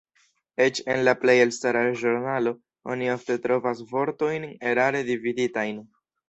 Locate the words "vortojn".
3.93-4.49